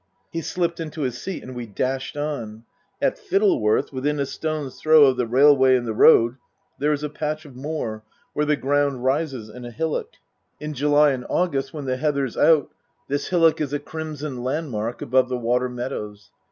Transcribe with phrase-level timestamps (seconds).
[0.31, 2.63] He slipped into his seat and we dashed on.
[2.99, 6.37] At Fittleworth, within a stone's throw of the railway and the road,
[6.79, 8.01] there is a patch of moor
[8.33, 10.11] where the ground Book II: Her Book 239 rises in a hillock.
[10.59, 12.71] In July and August when the heather's out
[13.09, 16.31] this hillock is a crimson landmark above the water meadows.